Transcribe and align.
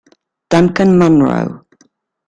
Duncan 0.49 0.97
Munro 0.97 1.39